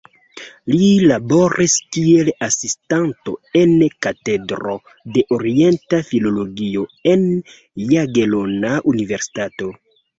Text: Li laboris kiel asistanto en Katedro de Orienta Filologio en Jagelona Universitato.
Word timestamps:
Li 0.75 0.85
laboris 1.11 1.75
kiel 1.97 2.31
asistanto 2.47 3.35
en 3.61 3.77
Katedro 4.07 4.75
de 5.19 5.27
Orienta 5.39 6.03
Filologio 6.11 6.91
en 7.17 7.27
Jagelona 7.95 8.77
Universitato. 8.95 9.75